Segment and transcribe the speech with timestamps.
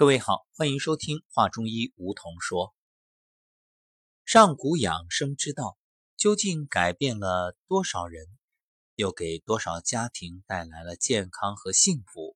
[0.00, 2.74] 各位好，欢迎收听《话中医》，梧桐说。
[4.24, 5.76] 上古养生之道
[6.16, 8.26] 究竟改变了多少人，
[8.94, 12.34] 又给多少家庭带来了健康和幸福？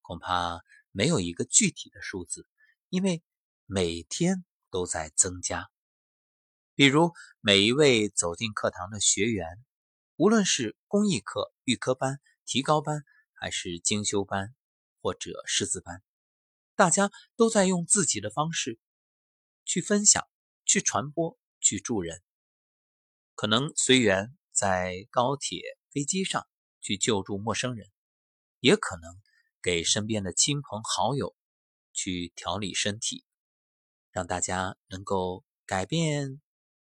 [0.00, 2.44] 恐怕没有一个具体的数字，
[2.88, 3.22] 因为
[3.66, 5.70] 每天都在增加。
[6.74, 9.46] 比如每一位走进课堂的学员，
[10.16, 14.56] 无论是公益课、预科班、提高班，还是精修班
[15.00, 16.02] 或者师资班。
[16.76, 18.78] 大家都在用自己的方式
[19.64, 20.26] 去分享、
[20.64, 22.22] 去传播、去助人。
[23.34, 26.46] 可能随缘在高铁、飞机上
[26.80, 27.90] 去救助陌生人，
[28.60, 29.20] 也可能
[29.62, 31.36] 给身边的亲朋好友
[31.92, 33.24] 去调理身体，
[34.10, 36.40] 让大家能够改变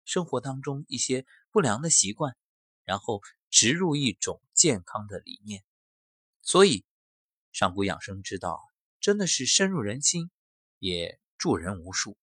[0.05, 2.37] 生活当中一些不良的习惯，
[2.85, 3.21] 然后
[3.51, 5.65] 植入一种健康的理念。
[6.43, 6.85] 所以，
[7.53, 8.74] 上古养生之道。
[9.05, 10.31] 真的是深入人心，
[10.79, 12.17] 也助人无数。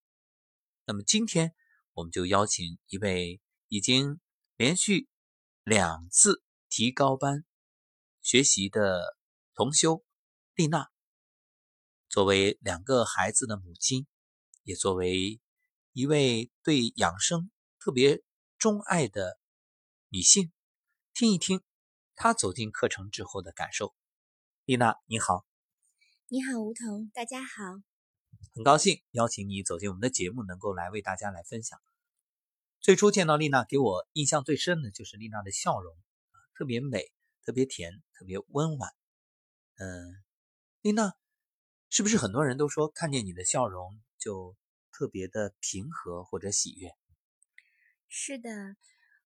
[0.83, 1.53] 那么今天
[1.93, 4.19] 我们就邀请一位已经
[4.55, 5.07] 连续
[5.63, 7.45] 两次提高班
[8.23, 9.15] 学习的
[9.53, 10.03] 同修
[10.55, 10.89] 丽娜，
[12.09, 14.07] 作为两个孩子的母亲，
[14.63, 15.39] 也作为
[15.91, 18.23] 一位对养生特别
[18.57, 19.39] 钟爱的
[20.07, 20.51] 女性，
[21.13, 21.61] 听一听
[22.15, 23.93] 她走进课程之后的感受。
[24.65, 25.45] 丽娜，你好。
[26.33, 27.83] 你好，梧桐，大家好，
[28.55, 31.77] 很高兴邀请你走进我们的节目，能够来为大家来分享。
[32.79, 37.11] 最初见到丽娜，给我印象最深的就是丽娜的笑容啊，特别美，
[37.43, 38.93] 特别甜，特别温婉。
[39.75, 40.23] 嗯，
[40.81, 41.15] 丽娜，
[41.89, 44.55] 是不是很多人都说看见你的笑容就
[44.89, 46.95] 特别的平和或者喜悦？
[48.07, 48.77] 是的，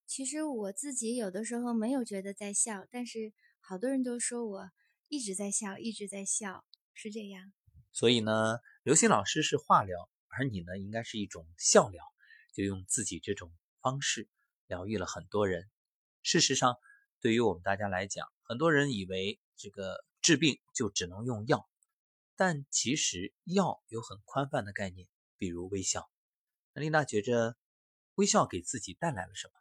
[0.07, 4.71] 其实我自己有的时候没有觉得在笑，但是好多人都说我
[5.07, 6.65] 一直在笑，一直在笑。
[6.95, 7.51] 是这样，
[7.91, 12.03] 所以呢，刘星老师是化疗，而你呢，应该是一种笑疗，
[12.53, 14.29] 就用自己这种方式
[14.65, 15.69] 疗愈了很多人。
[16.23, 16.77] 事实上，
[17.19, 21.69] 对于我们大家来讲，很多人以为这个治病就只能用药，
[22.37, 26.09] 但其实药有很宽泛的概念，比如微笑。
[26.73, 27.57] 那丽娜觉着
[28.15, 29.53] 微笑给自己带来了什么？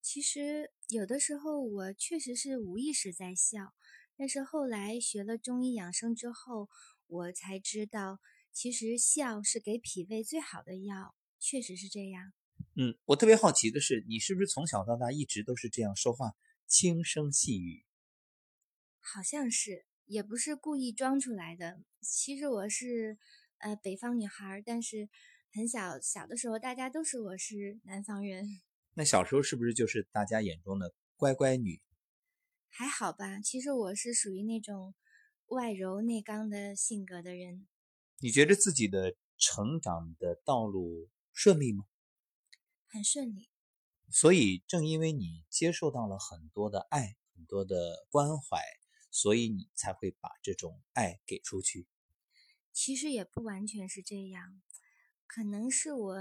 [0.00, 3.74] 其实有的时候我确实是无意识在笑。
[4.20, 6.68] 但是后来学了中医养生之后，
[7.06, 8.20] 我才知道，
[8.52, 12.34] 其实笑是给脾胃最好的药，确实是这样。
[12.76, 16.34] 嗯，我特别好奇的是，你是不是从小到大一直都是这样说话，
[16.66, 17.86] 轻声细语？
[19.00, 21.80] 好像是，也不是故意装出来的。
[22.02, 23.16] 其实我是，
[23.60, 25.08] 呃，北方女孩，但是
[25.50, 28.44] 很小小的时候，大家都说我是南方人。
[28.92, 31.80] 那小时候是不是就是大家眼中的乖乖女？
[32.70, 34.94] 还好吧，其实我是属于那种
[35.46, 37.66] 外柔内刚的性格的人。
[38.20, 41.84] 你觉得自己的成长的道路顺利吗？
[42.86, 43.50] 很顺利。
[44.08, 48.58] 所以正因为你接受到了很多的爱，很多的关怀，
[49.10, 51.86] 所以你才会把这种爱给出去。
[52.72, 54.62] 其实也不完全是这样，
[55.26, 56.16] 可能是我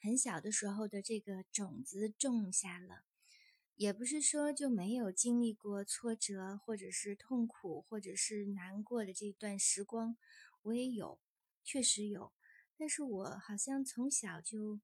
[0.00, 3.04] 很小的时候的这个种子种下了。
[3.78, 10.16] 也不是说就没有经历过挫折，或者是痛苦，或者是难过的这段时光，
[10.62, 11.20] 我也有，
[11.62, 12.32] 确实有。
[12.76, 14.80] 但是我好像从小就，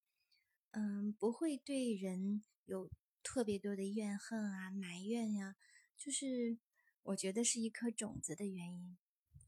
[0.71, 2.88] 嗯，不会对人有
[3.21, 5.56] 特别多的怨恨啊、埋怨呀，
[5.97, 6.59] 就是
[7.03, 8.97] 我觉得是一颗种子的原因。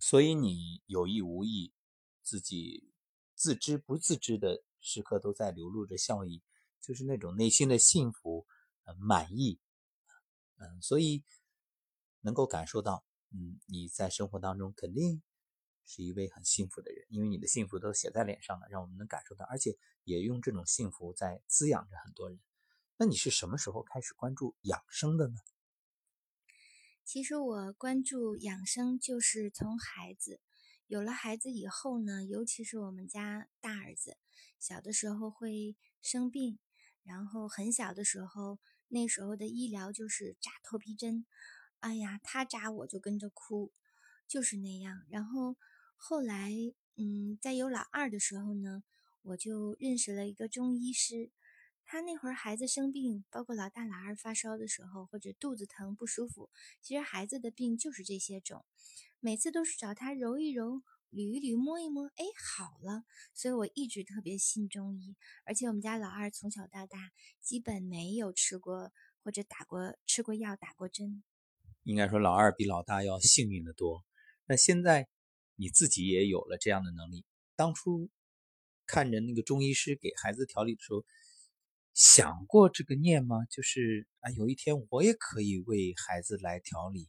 [0.00, 1.72] 所以你有意无意，
[2.20, 2.90] 自己
[3.36, 6.42] 自知不自知的时刻都在流露着笑意，
[6.80, 8.48] 就是那种内心的幸福。
[8.94, 9.58] 满意，
[10.58, 11.24] 嗯，所以
[12.20, 15.22] 能够感受到，嗯，你在生活当中肯定
[15.84, 22.40] 是一位很幸福的人，因为你的幸福都写在脸上了，让我们能感受到，而且也用这种幸福在滋养着很多人。
[22.96, 25.34] 那你是什么时候开始关注养生的呢？
[27.04, 30.40] 其实我关注养生就是从孩子
[30.86, 34.16] 有了孩子以后呢，尤其是我们家大儿子
[34.58, 36.58] 小的时候会生病，
[37.02, 38.58] 然后很小的时候。
[38.88, 41.26] 那时候的医疗就是扎头皮针，
[41.80, 43.72] 哎呀，他扎我就跟着哭，
[44.26, 45.04] 就是那样。
[45.08, 45.56] 然后
[45.96, 46.52] 后来，
[46.96, 48.82] 嗯，在有老二的时候呢，
[49.22, 51.30] 我就认识了一个中医师。
[51.88, 56.50] 他那会儿孩子生病，包括老大、老二发烧的时候，或者肚子疼不舒服，
[56.82, 58.64] 其实孩子的病就是这些种，
[59.20, 60.82] 每次都是找他揉一揉。
[61.12, 63.04] 捋一捋，摸一摸，哎，好了。
[63.36, 67.12] 所以我一直特别信中医，而且我们家老二从小到大
[67.42, 68.90] 基本没有吃过
[69.22, 71.22] 或者打过吃过药、打过针。
[71.82, 74.04] 应该说，老二比老大要幸运的多。
[74.46, 75.06] 那现在
[75.54, 77.26] 你自己也有了这样的能力。
[77.54, 78.08] 当初
[78.86, 81.04] 看着那个中医师给孩子调理的时候，
[81.92, 83.44] 想过这个念吗？
[83.50, 87.08] 就是啊，有一天我也可以为孩子来调理。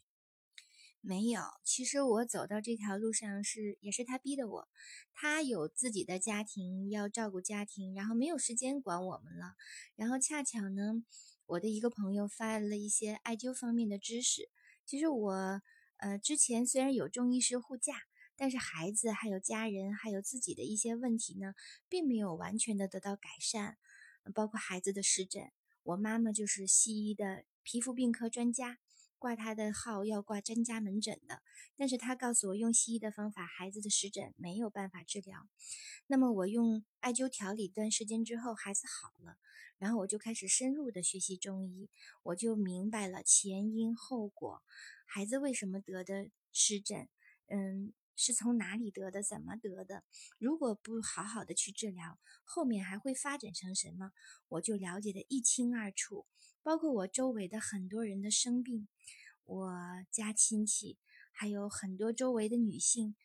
[1.08, 4.68] 没有，其实我走到这条路上是也是他逼的我。
[5.14, 9.56] 他有自己的家庭要照顾家庭，然后没有时间管我们了。
[9.96, 11.06] 然后恰巧呢，
[11.46, 14.50] 我的一个朋友发了一些艾灸方面的知识。
[14.86, 15.62] 其实我
[15.96, 17.94] 呃之前虽然有中医师护驾，
[18.36, 21.54] 但是孩子还有家人还有自己的一些问题呢，
[21.88, 23.78] 并没有完全的得到改善，
[24.36, 25.54] 包括孩子的湿疹。
[25.84, 28.80] 我妈妈就是西医的皮肤病科专家。
[29.18, 31.42] 挂他的号要挂专家门诊的，
[31.76, 35.50] 但是他告诉我用西医的方法，孩子的湿疹没有办法治疗。
[36.06, 39.38] 那么我用艾灸调理一段时间之后，孩子好了，
[39.78, 41.90] 然后我就开始深入的学习中医，
[42.24, 44.64] 我就明白了前因后果，
[45.06, 47.10] 孩子为什么得的湿疹，
[47.48, 50.04] 嗯，是从哪里得的，怎么得的？
[50.38, 54.12] 如果不好好的去治疗，后面还会发展成什么？
[54.50, 56.28] 我就了解的一清二楚。
[56.68, 58.90] 包括我周围的很多人的生病，
[59.46, 59.72] 我
[60.12, 60.98] 家亲戚
[61.32, 63.16] 还有很多周围的女性，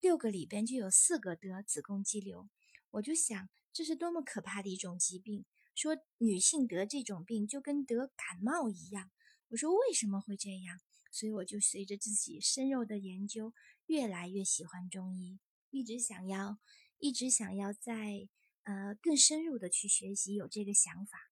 [0.00, 2.48] 六个里边就有四个得子宫肌瘤，
[2.92, 5.44] 我就想这是多么可怕的一种疾病。
[5.74, 9.10] 说女性得这种病就跟得感冒一样，
[9.48, 10.80] 我说为什么会这样？
[11.12, 13.52] 所以我就随着自己深入的研究，
[13.84, 16.56] 越来越喜欢中医，一直想要，
[16.96, 18.26] 一直想要在
[18.62, 21.27] 呃更深入的去学习，有这个想法。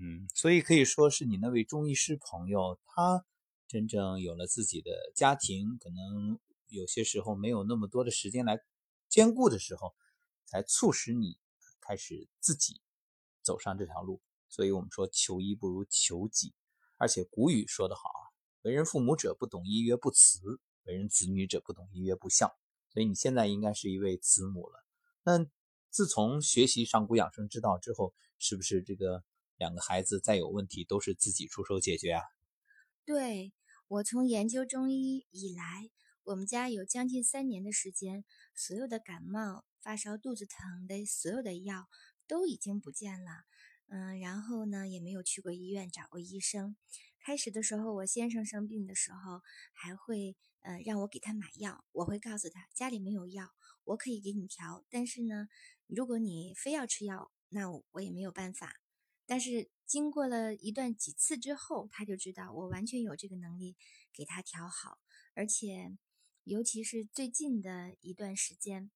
[0.00, 3.26] 嗯，所以可以说是你那位中医师朋友，他
[3.66, 8.60] 真正有了自己的家庭，可能有些时候没有那么多的时间来
[9.08, 9.96] 兼顾的时候，
[10.46, 11.36] 才促使你
[11.80, 12.80] 开始自己
[13.42, 14.20] 走上这条路。
[14.48, 16.54] 所以我们说求医不如求己，
[16.96, 18.22] 而且古语说得好啊，
[18.62, 22.56] 为人父母者不懂医曰不慈，为人子女者不懂医曰不孝。
[22.90, 24.84] 所以你现在应该是一位子母了。
[25.24, 25.44] 那
[25.90, 29.24] 自从学习上古养生之道之后，是不是这个？
[29.58, 32.22] 两个孩子再有问题都是自己出手解决啊？
[33.04, 33.52] 对
[33.88, 35.90] 我从研究中医以来，
[36.24, 38.24] 我们家有将近三年的时间，
[38.54, 41.88] 所有的感冒、发烧、肚子疼的所有的药
[42.26, 43.44] 都已经不见了。
[43.88, 46.76] 嗯，然后呢，也没有去过医院找过医生。
[47.18, 49.40] 开始的时候，我先生生病的时候，
[49.72, 55.48] 还会呃让我给他买药，我会告诉他家里没有药，我可以给你调，但是呢，
[55.86, 58.74] 如果你非要吃药，那我也没有办法。
[59.28, 63.76] 但是经过了一段几次之后，他就知道我完全有这个能力
[64.10, 65.00] 给他调好，
[65.34, 65.98] 而且
[66.44, 68.90] 尤其是最近的一段时间，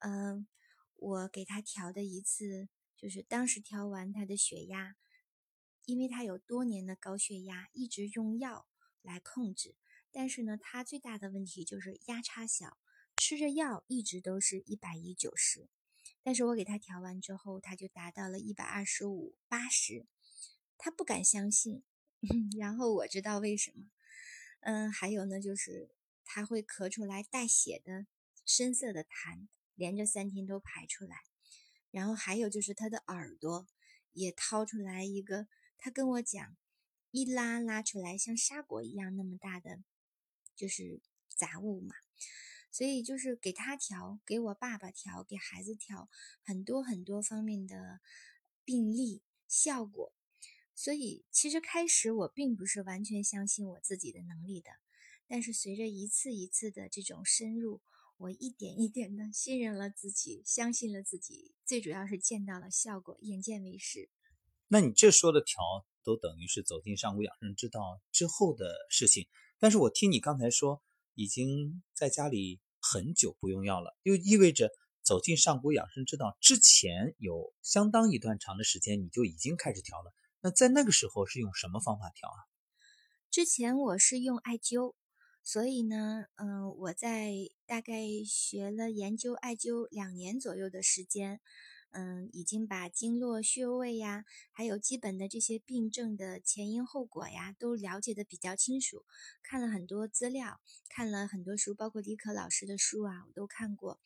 [0.00, 0.46] 嗯，
[0.94, 4.96] 我给他调的一次，就是当时调完他的血压，
[5.86, 8.66] 因为他有多年的高血压，一直用药
[9.00, 9.74] 来控制，
[10.10, 12.76] 但是呢，他最大的问题就是压差小，
[13.16, 15.70] 吃着药一直都是一百一九十。
[16.22, 20.06] 但是我给他调完之后，他就达到了一百二十五八十，
[20.78, 21.82] 他不敢相信。
[22.56, 23.90] 然后我知道为什么，
[24.60, 25.90] 嗯，还有呢，就是
[26.24, 28.06] 他会咳出来带血的
[28.44, 31.16] 深色的痰，连着三天都排出来。
[31.90, 33.66] 然后还有就是他的耳朵
[34.12, 36.56] 也掏出来一个，他跟我讲，
[37.10, 39.82] 一拉拉出来像沙果一样那么大的，
[40.54, 41.96] 就是杂物嘛。
[42.72, 46.08] 所以就是给他调，给我爸爸调，给孩子调，
[46.42, 48.00] 很多很多方面的
[48.64, 50.14] 病例效果。
[50.74, 54.70] 所以其实开始我并不是完全相信我自己的能力的，
[55.28, 57.82] 但是随着一次一次的这种深入，
[58.16, 64.08] 我一点一点的信任了自己，相信了自己，最主要是见到了效果，眼见为实。
[64.68, 65.60] 那你这说的调，
[66.02, 69.28] 都等于是走进上古养生之道之后的事情。
[69.58, 70.82] 但是我听你刚才说。
[71.14, 74.70] 已经在家里很久不用药了，又意味着
[75.02, 80.12] 走进上古养生之道之前有相当一段长的时间，你就已经开始调了。
[80.40, 82.38] 那在那个时候是用什么方法调啊？
[83.30, 84.94] 之前我是用艾灸，
[85.42, 87.32] 所以呢，嗯，我在
[87.66, 91.40] 大概学了研究艾灸两年左右的时间。
[91.92, 99.04] 嗯，已经把经络穴位呀，还有基本的这些病症的前因后果呀，都了解的比较清楚。
[99.42, 104.00] 看了很多资料，看了很多书，包括李可老师的书啊，我都看过。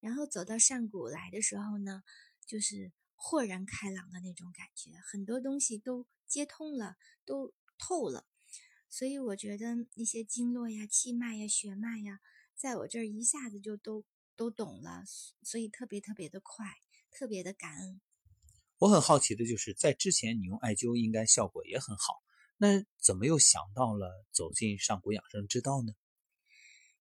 [0.00, 2.02] 然后走到上古来的时候呢，
[2.46, 8.26] 就是豁然开朗的那种感觉，很多东西都接通了，都透了。
[8.90, 12.20] 所以我觉得那些经络呀、气脉呀、血脉呀，
[12.54, 14.04] 在我这儿一下子就都
[14.36, 15.04] 都懂了，
[15.42, 16.66] 所以特别特别的快。
[17.14, 18.00] 特别的感恩。
[18.78, 22.22] 我很好奇的就是，在之前你用艾灸应该效果也很好，
[22.58, 25.94] 那怎么又想到了走进上古养生之道呢？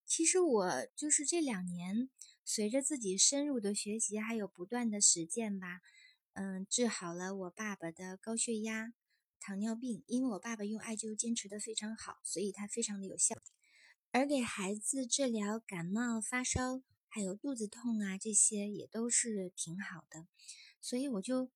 [0.06, 2.10] 其实我就是这两年，
[2.46, 5.82] 随着自己深入的学习，还有不断的实践吧，
[6.34, 8.94] 嗯，治好了我爸爸的高血压、
[9.40, 10.04] 糖尿病。
[10.08, 13.36] 因为我爸爸用艾灸坚持的非常好，所以他非常的有效。
[14.12, 20.28] 而给孩子治疗感冒、发烧，还有肚子痛啊，这些也都是挺好的。
[20.82, 21.52] 所以我就，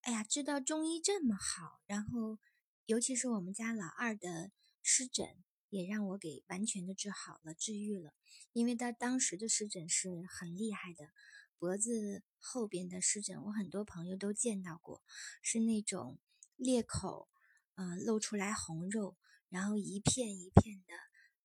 [0.00, 2.38] 哎呀，知道中医这么好，然后
[2.86, 4.50] 尤其是我们家老二的
[4.82, 5.44] 湿疹。
[5.68, 8.14] 也让我给完全的治好了，治愈了。
[8.52, 11.10] 因为他当时的湿疹是很厉害的，
[11.58, 15.02] 脖子后边的湿疹，我很多朋友都见到过，
[15.42, 16.18] 是那种
[16.54, 17.28] 裂口，
[17.74, 19.16] 嗯，露出来红肉，
[19.48, 20.94] 然后一片一片的，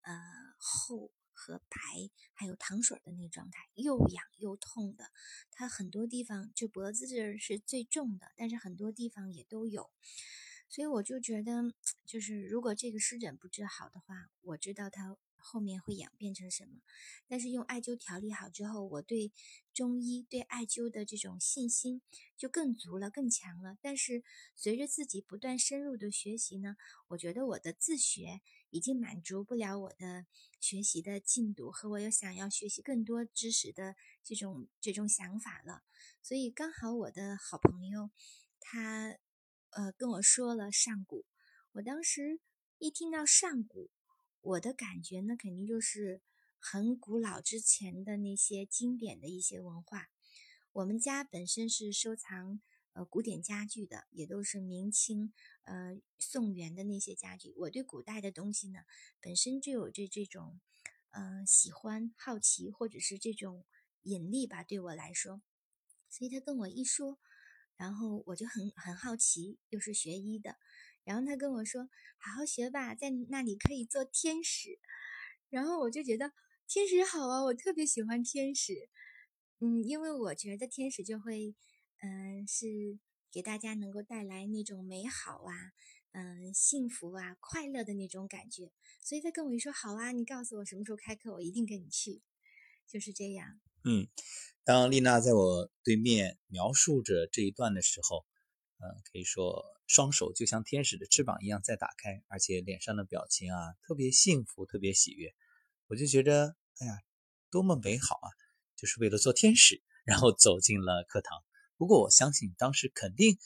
[0.01, 0.13] 呃，
[0.59, 1.77] 厚和白，
[2.33, 5.09] 还有糖水的那个状态，又痒又痛的。
[5.51, 9.89] 它很多地方就脖子这儿是最重的，但是很多地方也都有。
[10.69, 11.73] 所以我就觉得，
[12.05, 16.79] 就是如果这个湿疹不治好的话，我知道它后面会演变成什么。
[17.27, 19.33] 但是用艾灸调理好之后，我对
[19.73, 22.01] 中医、对艾灸的这种信心
[22.37, 23.77] 就更足了、更强了。
[23.81, 24.23] 但是
[24.55, 26.77] 随着自己不断深入的学习呢，
[27.09, 28.39] 我觉得我的自学
[28.71, 30.25] 已经满足不了我的
[30.59, 35.83] 学习的进度和我有想要学习更多知识的这种这种想法了。
[36.23, 38.09] 所以刚好我的好朋友
[38.59, 39.17] 他。
[39.73, 41.25] 呃，跟我说了上古，
[41.71, 42.41] 我当时
[42.77, 43.89] 一听到上古，
[44.41, 46.21] 我的感觉呢，肯定就是
[46.59, 50.09] 很古老之前的那些经典的一些文化。
[50.73, 52.59] 我们家本身是收藏
[52.93, 55.33] 呃古典家具的，也都是明清
[55.63, 57.53] 呃宋元的那些家具。
[57.57, 58.79] 我对古代的东西呢，
[59.19, 60.59] 本身就有这这种
[61.11, 63.65] 呃喜欢、好奇，或者是这种
[64.03, 65.41] 引力吧，对我来说。
[66.09, 67.19] 所以他跟我一说。
[67.77, 70.57] 然后我就很很好奇，又是学医的，
[71.03, 74.77] 然后他跟我说：“好好学吧，在那里可以做天使。”
[75.49, 76.31] 然后我就觉得
[76.67, 78.87] 天使好啊，我特别喜欢天使，
[79.61, 81.55] 嗯，因为我觉得天使就会，
[82.01, 82.99] 嗯，是
[83.31, 85.53] 给大家能够带来那种美好啊，
[86.11, 88.71] 嗯，幸福啊，快乐的那种感觉。
[88.99, 92.21] 所以他跟我一说：“好啊，你告诉我什么时候开课，我一定跟你去。”
[92.87, 93.61] 就是这样。
[93.85, 94.07] 嗯。
[94.63, 98.25] 当丽娜在我对面描述着这一段的时候，
[98.77, 105.33] 嗯，可以说双手就像天使的翅膀一样在打开，而且脸上的表情啊特别幸福，特别喜悦。
[105.87, 106.99] 我就觉得，哎呀，
[107.49, 108.29] 多么美好啊！
[108.75, 111.43] 就是为了做天使，然后走进了课堂。
[111.81, 113.39] 不过我相信当时肯定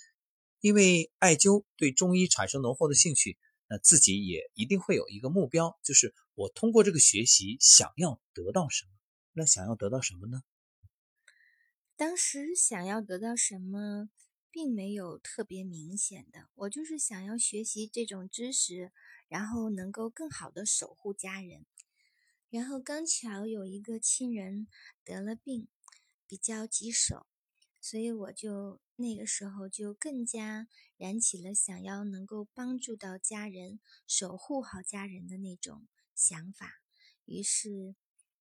[0.60, 3.38] 因为艾灸对中医产生浓厚的兴趣，
[3.70, 8.92] 那自己也一定会有一个目标，就是我通过这个学习想要得到什么。
[9.32, 10.44] 那想要得到什么呢？
[11.96, 14.10] 当时想要得到什么，
[14.51, 16.50] 并没有特别明显的。
[16.56, 18.92] 我就是想要学习这种知识，
[19.30, 21.65] 然后能够更好的守护家人。
[22.50, 24.68] 然后刚巧有一个亲人
[25.06, 25.70] 得了病，
[26.27, 27.25] 比较棘手，
[27.86, 36.82] 所以我就那个时候就更加燃起了想要能够帮助到家人、守护好家人的那种想法。
[37.25, 37.96] 于是，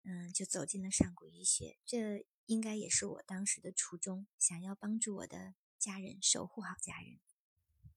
[0.04, 1.78] 嗯，就走进了上古医学。
[1.84, 2.24] 这。
[2.46, 7.18] 应该也是我当时的初衷，想要帮助我的家人守护好家人。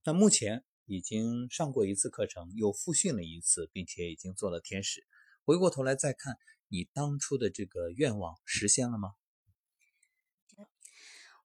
[0.05, 5.05] 那目前已经上过一次课程，又复训了一次，并且已经做了天使。
[5.43, 6.37] 回过头来再看，
[6.69, 9.15] 你当初的这个愿望实现了吗？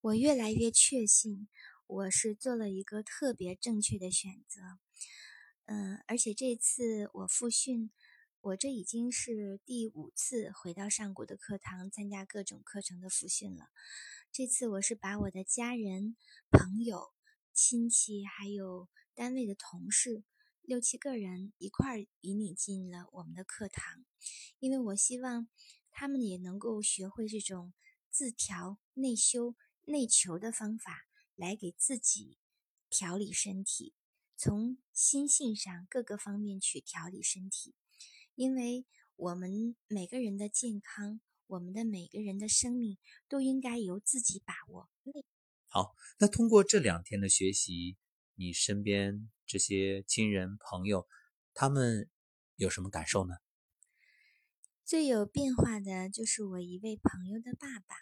[0.02, 1.46] 我越来越确信，
[1.86, 4.60] 我是做了一个特别正确的选择。
[5.66, 7.92] 嗯，而且这次我复训。
[8.40, 13.66] 我这已经是第五次回到上古的课堂参加各种课程的复训了。
[14.32, 16.16] 这次我是把我的家人、
[16.50, 17.12] 朋友、
[17.52, 20.24] 亲戚，还有单位的同事
[20.62, 24.04] 六七个人一块儿引领进了我们的课堂，
[24.58, 25.46] 因为我希望
[25.92, 27.72] 他们也能够学会这种
[28.10, 32.38] 自调、内修、内求的方法，来给自己
[32.88, 33.94] 调理身体，
[34.36, 37.74] 从心性上各个方面去调理身体。
[38.34, 38.86] 因为
[39.16, 42.98] 我们每个人的健康，我们的每个人的生命
[43.28, 44.88] 都应该由自己把握。
[45.66, 47.96] 好，那通过这两天的学习，
[48.34, 51.06] 你身边这些亲人朋友，
[51.54, 52.08] 他们
[52.56, 53.34] 有什么感受呢？
[54.84, 57.96] 最有变化的就是我一位朋友的爸爸，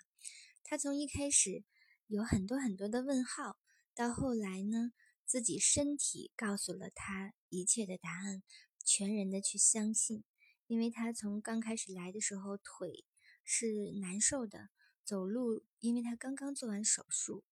[0.71, 1.65] 他从一开始
[2.07, 3.59] 有很多很多的问号，
[3.93, 4.93] 到后来呢，
[5.27, 8.45] 自己身体告诉了他一切的答案。
[8.85, 10.23] 全然的去相信，
[10.69, 13.05] 因为他从刚开始来的时候腿
[13.43, 14.71] 是难受的，
[15.05, 17.43] 走路，因为他刚刚做完手术，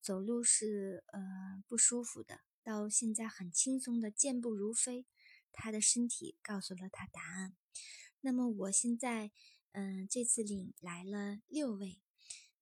[0.00, 5.04] 走路是呃不舒服的，到现在很轻松的健步如飞，
[5.52, 7.54] 他的身体告诉了他答案。
[8.22, 9.30] 那么我现在，
[9.72, 12.01] 嗯，这次领来了六位。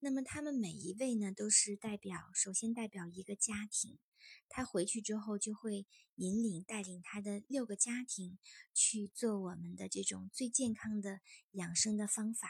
[0.03, 3.99] 那么他们每一位呢，都是代表，首先代表一个家庭。
[4.49, 8.39] 他回去之后，就会引领、带领他的六个家庭
[8.73, 11.21] 去做我们的这种最健康的
[11.53, 12.49] 养生的方法。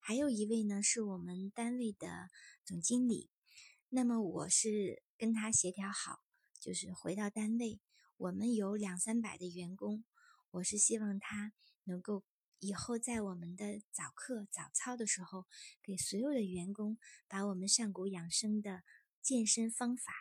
[0.00, 2.28] 还有一位呢，是我们单位的
[2.64, 3.30] 总经理。
[3.88, 6.22] 那么我是跟他协调好，
[6.58, 7.80] 就是回到单位，
[8.16, 10.04] 我们有两三百的员工，
[10.50, 11.52] 我是希望他
[11.84, 12.24] 能够
[12.60, 15.46] 以后在我们的早课、早操的时候，
[15.82, 18.84] 给所有的员工把我们上古养生的
[19.20, 20.12] 健身方法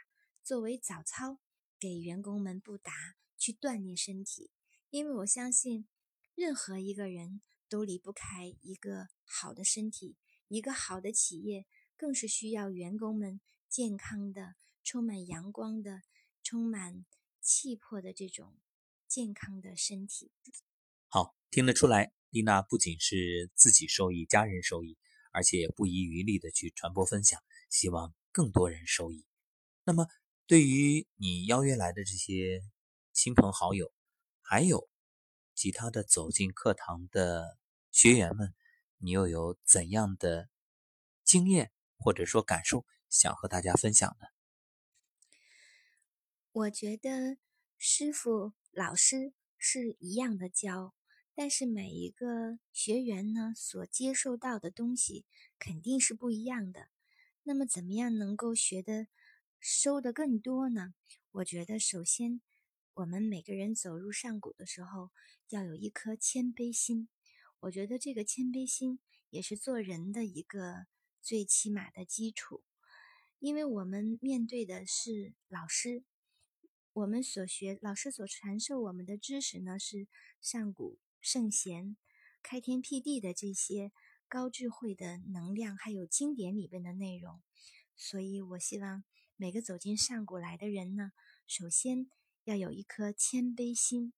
[0.44, 1.40] 作为早操，
[1.80, 2.92] 给员工们不达
[3.38, 4.52] 去锻炼身体。
[4.90, 5.88] 因为我相信，
[6.36, 7.42] 任何一个人。
[7.70, 10.18] 都离不开一个好的身体，
[10.48, 16.02] 一个好的企业更是需要员工们健康的、充满阳光的、
[16.42, 17.06] 充满
[17.40, 18.58] 气魄的这种
[19.08, 20.32] 健康的身体。
[21.52, 24.98] 听得出来，丽娜不仅是自己受益、家人受益，
[25.32, 29.26] 而且也不遗余力的去传播分享，希望更多人受益。
[29.84, 30.08] 那么，
[30.48, 32.62] 对于你邀约来的这些
[33.14, 33.92] 亲朋好友，
[34.42, 34.90] 还有
[35.54, 37.58] 其他的走进课堂的。
[37.92, 38.54] 学员们，
[39.00, 40.48] 你又有怎样的
[41.24, 44.28] 经验或者说感受想和大家分享呢？
[46.52, 47.40] 我觉得
[47.80, 50.94] 师傅、老师是一样的教，
[51.42, 55.24] 但是每一个学员呢，所接受到的东西
[55.58, 56.90] 肯定是不一样的。
[57.44, 59.08] 那么，怎么样能够学的
[59.58, 60.96] 收的更多呢？
[61.32, 62.42] 我觉得，首先
[62.94, 65.12] 我们每个人走入上古的时候，
[65.48, 67.08] 要有一颗谦卑心。
[67.62, 70.88] 我觉得这个谦卑心也是做人的一个
[71.22, 72.66] 最起码的基础，
[73.40, 76.04] 因为我们面对的是老师，
[76.92, 80.10] 我们所学老师所传授我们的知识呢是
[80.42, 81.98] 上古圣贤
[82.42, 83.92] 开天辟地的这些
[84.28, 87.42] 高智慧的能量，还有经典里边的内容，
[87.96, 89.04] 所以我希望
[89.36, 91.12] 每个走进上古来的人呢，
[91.48, 92.10] 首先
[92.44, 94.14] 要有一颗谦卑心，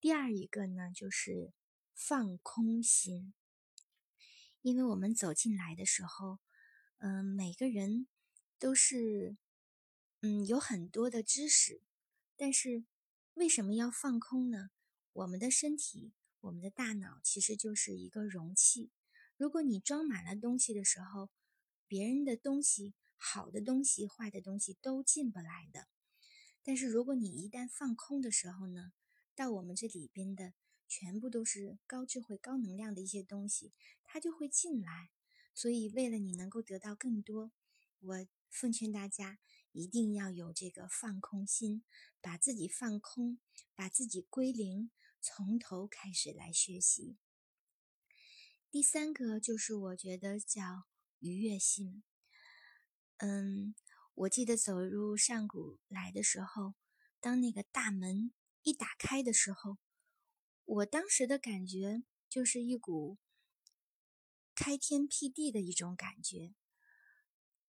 [0.00, 1.52] 第二一个呢就是。
[2.02, 3.34] 放空心，
[4.62, 6.38] 因为我们走进来的时候，
[6.96, 8.06] 嗯，每个人
[8.58, 9.36] 都是，
[10.22, 11.82] 嗯，有很多的知识，
[12.38, 12.86] 但是
[13.34, 14.70] 为什么要放空呢？
[15.12, 18.90] 我们的身体，我们的大脑其实就是一个容器。
[19.36, 21.30] 如果你装满了东西的时候，
[21.86, 25.88] 别人的东西，好的东西、坏的东西都进不来的。
[26.62, 28.92] 但是如果你一旦放空的时候呢，
[29.34, 30.54] 到我们这里边的。
[30.92, 33.72] 全部都是高智慧、高能量的一些东西，
[34.02, 35.10] 它就会进来。
[35.54, 37.52] 所以，为了你能够得到更多，
[38.00, 39.38] 我奉劝大家
[39.70, 41.84] 一定要有这个放空心，
[42.20, 43.38] 把自己放空，
[43.76, 47.18] 把自己归零，从头开始来学习。
[48.70, 50.84] 第三个就是我觉得叫
[51.18, 52.02] 愉悦心。
[53.18, 53.74] 嗯，
[54.14, 56.74] 我记得走入上古来的时候，
[57.20, 59.78] 当那个大门一打开的时候。
[60.64, 63.18] 我当时的感觉就是一股
[64.54, 66.54] 开天辟地的一种感觉，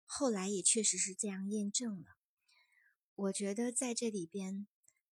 [0.05, 2.19] 后来也确实是这样验证了。
[3.15, 4.69] 我觉得在这里边，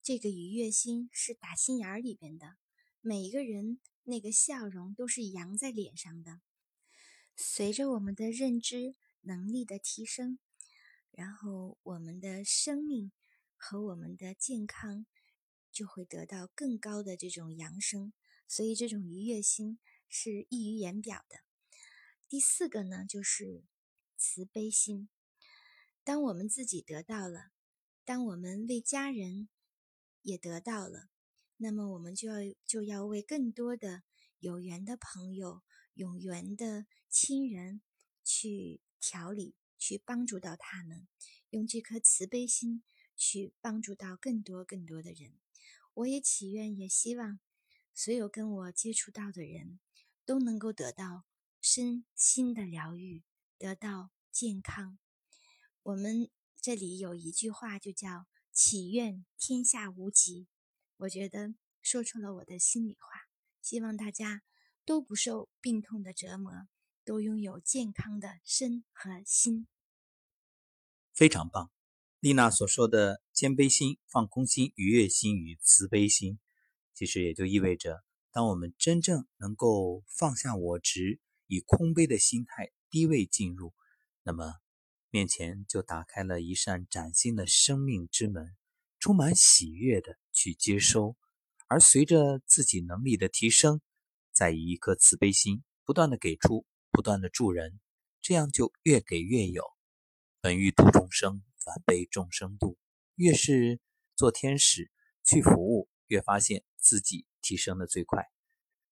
[0.08, 2.56] 这个愉悦心是打心眼儿里边的，
[3.02, 6.40] 每一个人那个笑容都是扬在脸上的。
[7.36, 10.38] 随着我们的认知能力的提升，
[11.10, 13.12] 然后我们的生命
[13.54, 15.04] 和我们的健康。
[15.70, 18.14] 就会得到更高的这种扬升，
[18.48, 21.40] 所以这种愉悦心是溢于言表的。
[22.30, 23.62] 第四个呢，就是
[24.16, 25.10] 慈悲心。
[26.02, 27.50] 当我们自己得到了，
[28.06, 29.50] 当我们为家人
[30.28, 31.08] 也得到了，
[31.56, 34.02] 那么我们就要就要为更多的
[34.40, 35.62] 有缘的朋友、
[35.94, 37.80] 有缘的亲人
[38.22, 41.08] 去调理，去帮助到他们，
[41.48, 42.82] 用这颗慈悲心
[43.16, 45.32] 去帮助到更多更多的人。
[45.94, 47.40] 我也祈愿，也希望
[47.94, 49.80] 所有跟我接触到的人
[50.26, 51.24] 都能够得到
[51.62, 53.22] 身心的疗愈，
[53.56, 54.98] 得到健康。
[55.82, 56.28] 我们
[56.60, 58.26] 这里有一句话，就叫
[58.60, 60.48] “祈愿天下无疾”。
[60.98, 63.08] 我觉得说出了我的心里话。
[63.62, 64.42] 希望大家
[64.84, 66.66] 都不受病痛的折磨，
[67.04, 69.68] 都拥有健康的身和心。
[71.14, 71.70] 非常棒。
[72.18, 76.40] 丽娜所说的谦卑心、放空心、愉悦心与慈悲心，
[76.94, 83.72] 其实也就意味着，当我们真正能够放下我执，以空杯的心态低位进入，
[84.24, 84.54] 那么
[85.10, 88.56] 面前就打开了一扇崭新的生命之门，
[88.98, 91.16] 充满喜悦的去接收。
[91.66, 93.80] 而随着自己能力的提升，
[94.32, 97.80] 再以一颗慈悲心，不断的给出，不断的助人，
[98.20, 99.64] 这样就越给越有。
[100.40, 102.78] 本欲度众生，反被众生度。
[103.14, 103.80] 越是
[104.14, 104.90] 做天使
[105.24, 108.24] 去服务，越发现自己提升的最快。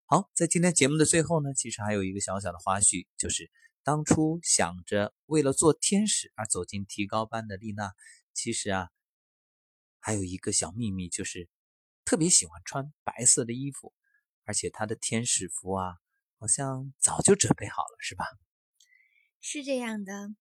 [0.06, 3.50] 好，在今天节目的最后呢，其实还有一个小小的花絮，就是
[3.86, 7.92] 当初想着为了做天使而走进提高班的丽娜，
[8.34, 8.90] 其实啊，
[10.00, 11.48] 还有一个小秘密，就是
[12.04, 13.94] 特别喜欢穿白色的衣服，
[14.42, 15.98] 而且她的天使服啊，
[16.40, 18.24] 好像早就准备好了，是吧？
[19.40, 20.34] 是这样的，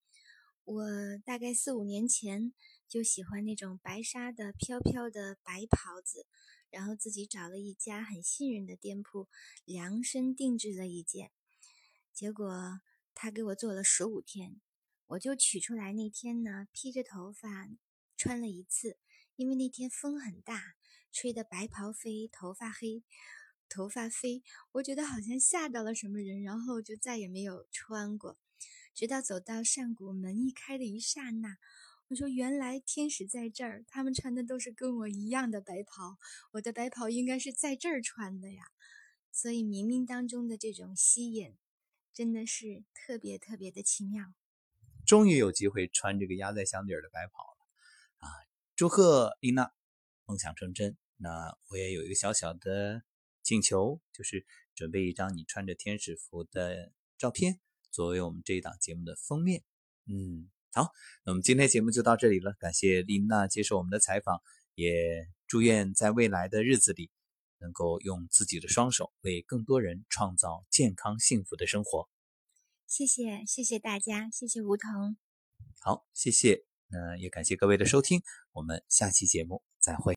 [0.64, 0.84] 我
[1.24, 2.52] 大概四五年前
[2.88, 6.26] 就喜欢那种白纱的飘飘的白袍子。
[6.72, 9.30] 然后自己找了一家很信任的店铺，
[9.66, 11.32] 量身定制了一件。
[12.12, 12.82] 结果
[13.16, 14.62] 他给我做了十五天，
[15.08, 17.70] 我就取出来那天呢，披着头发
[18.16, 18.98] 穿了一次。
[19.38, 20.76] 因为那天风很大，
[21.12, 23.04] 吹得白袍飞，头发黑，
[23.68, 28.38] 头发飞，我觉得好像吓到了什么人，然后就再也没有穿过。
[28.94, 31.58] 直到走到上古门一开的一刹那。
[32.08, 36.18] 我说：“原来天使在这儿，他们穿的都是跟我一样的白袍，
[36.52, 38.64] 我的白袍应该是在这儿穿的呀。
[39.32, 41.58] 所以冥冥当中的这种吸引，
[42.16, 44.34] 真的是特别特别的奇妙。
[45.06, 48.32] 终于有机会穿这个压在箱底儿的白袍了啊！
[48.76, 49.72] 祝贺丽娜
[50.26, 50.98] 梦想成真。
[51.18, 53.04] 那我也有一个小小的
[53.44, 57.60] 请求，就是准备一张你穿着天使服的照片，
[57.92, 59.64] 作为我们这一档节目的封面。
[60.08, 60.92] 嗯。”好，
[61.24, 62.54] 那我们今天节目就到这里了。
[62.60, 64.42] 感谢丽娜接受我们的采访，
[64.74, 67.12] 也祝愿在未来的日子里，
[67.60, 72.08] 能够用自己的双手为更多人创造健康幸福的生活。
[72.88, 75.18] 谢谢，谢谢大家，谢谢吴桐。
[75.80, 76.66] 好，谢谢。
[76.88, 80.14] 那也感谢各位的收听，我们下期节目再会。